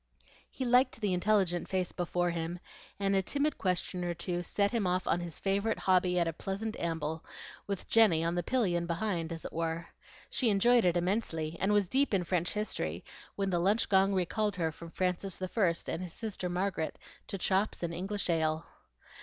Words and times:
He 0.49 0.65
liked 0.65 0.99
the 0.99 1.13
intelligent 1.13 1.67
face 1.67 1.91
before 1.91 2.31
him, 2.31 2.57
and 2.99 3.15
a 3.15 3.21
timid 3.21 3.59
question 3.59 4.03
or 4.03 4.15
two 4.15 4.41
set 4.41 4.71
him 4.71 4.87
off 4.87 5.05
on 5.05 5.19
his 5.19 5.37
favorite 5.37 5.77
hobby 5.77 6.17
at 6.17 6.27
a 6.27 6.33
pleasant 6.33 6.75
amble, 6.79 7.23
with 7.67 7.87
Jenny 7.87 8.23
on 8.23 8.33
the 8.33 8.41
pillion 8.41 8.87
behind, 8.87 9.31
as 9.31 9.45
it 9.45 9.53
were. 9.53 9.89
She 10.31 10.49
enjoyed 10.49 10.85
it 10.85 10.97
immensely, 10.97 11.55
and 11.59 11.71
was 11.71 11.87
deep 11.87 12.15
in 12.15 12.23
French 12.23 12.53
history, 12.53 13.03
when 13.35 13.51
the 13.51 13.59
lunch 13.59 13.89
gong 13.89 14.15
recalled 14.15 14.55
her 14.55 14.71
from 14.71 14.89
Francis 14.89 15.39
I. 15.39 15.75
and 15.91 16.01
his 16.01 16.13
sister 16.13 16.49
Margaret 16.49 16.97
to 17.27 17.37
chops 17.37 17.83
and 17.83 17.93
English 17.93 18.27
ale. 18.27 18.65